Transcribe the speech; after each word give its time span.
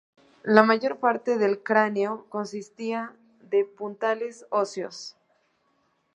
La 0.41 0.63
mayor 0.63 0.97
parte 0.97 1.37
del 1.37 1.61
cráneo 1.61 2.25
consistía 2.29 3.15
de 3.39 3.65
puntales 3.65 4.47
óseos. 4.49 5.15